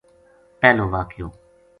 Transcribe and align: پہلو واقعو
پہلو 0.59 0.85
واقعو 0.93 1.27